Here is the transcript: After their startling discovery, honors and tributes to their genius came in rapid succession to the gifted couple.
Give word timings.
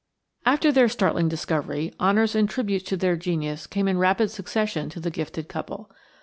After 0.47 0.71
their 0.71 0.89
startling 0.89 1.29
discovery, 1.29 1.93
honors 1.99 2.33
and 2.33 2.49
tributes 2.49 2.85
to 2.89 2.97
their 2.97 3.15
genius 3.15 3.67
came 3.67 3.87
in 3.87 3.99
rapid 3.99 4.31
succession 4.31 4.89
to 4.89 4.99
the 4.99 5.11
gifted 5.11 5.47
couple. 5.47 5.91